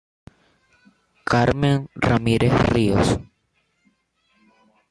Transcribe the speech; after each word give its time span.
Carmen 1.29 1.87
Ramírez 1.93 2.53
Ríos. 2.73 3.19